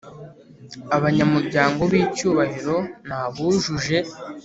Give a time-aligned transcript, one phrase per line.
[0.95, 3.97] Abanyamuryango b icyubahiro ni abujuje